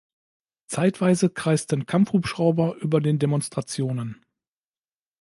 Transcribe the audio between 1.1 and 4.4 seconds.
kreisten Kampfhubschrauber über den Demonstrationen.